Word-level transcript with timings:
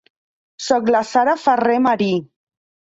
Soc 0.69 0.89
la 0.95 1.03
Sara 1.11 1.39
Ferrer 1.45 1.79
Marí. 1.91 2.13